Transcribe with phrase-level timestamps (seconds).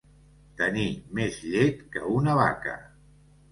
[0.61, 0.85] Tenir
[1.19, 2.77] més llet que una vaca.